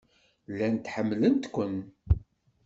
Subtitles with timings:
[0.51, 1.75] Llant ḥemmlent-ken.